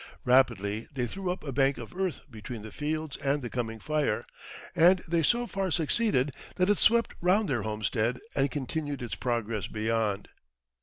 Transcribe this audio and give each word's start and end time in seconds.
Rapidly 0.25 0.87
they 0.91 1.05
threw 1.05 1.29
up 1.29 1.43
a 1.43 1.51
bank 1.51 1.77
of 1.77 1.95
earth 1.95 2.21
between 2.27 2.63
the 2.63 2.71
fields 2.71 3.17
and 3.17 3.43
the 3.43 3.51
coming 3.51 3.77
fire, 3.77 4.23
and 4.75 4.97
they 5.07 5.21
so 5.21 5.45
far 5.45 5.69
succeeded 5.69 6.33
that 6.55 6.71
it 6.71 6.79
swept 6.79 7.13
round 7.21 7.47
their 7.47 7.61
homestead 7.61 8.17
and 8.33 8.49
continued 8.49 9.03
its 9.03 9.13
progress 9.13 9.67
beyond. 9.67 10.29